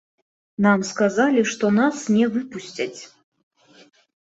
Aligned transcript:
Нам 0.67 0.85
сказалі, 0.93 1.45
што 1.53 1.71
нас 1.77 2.03
не 2.19 2.25
выпусцяць. 2.41 2.93